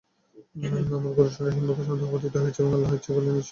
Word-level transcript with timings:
আমরা 0.55 1.09
গরুটি 1.11 1.33
সম্পর্কে 1.37 1.83
সন্দেহে 1.83 2.11
পতিত 2.13 2.33
হয়েছি 2.35 2.59
এবং 2.59 2.71
আল্লাহ 2.73 2.91
ইচ্ছে 2.91 3.11
করলে 3.11 3.25
নিশ্চয়ই 3.25 3.25
আমরা 3.29 3.37
দিশা 3.37 3.41
পাব। 3.45 3.49